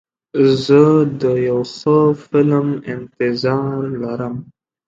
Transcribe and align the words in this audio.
زه 0.65 0.81
د 1.21 1.23
یو 1.49 1.59
ښه 1.75 1.97
فلم 2.25 2.67
انتظار 2.93 3.79
لرم. 4.03 4.35